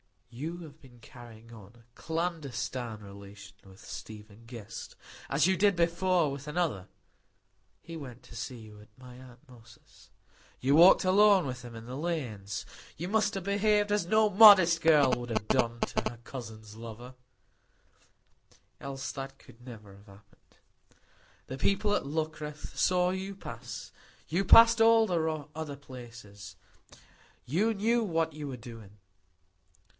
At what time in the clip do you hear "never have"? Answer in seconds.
19.61-20.07